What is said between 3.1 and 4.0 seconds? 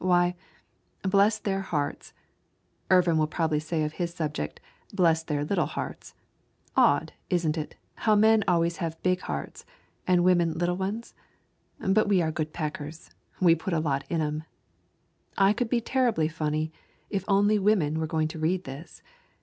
will probably say of